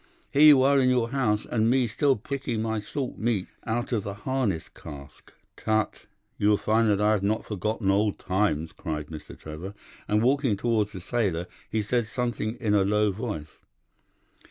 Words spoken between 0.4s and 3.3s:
you are in your house, and me still picking my salt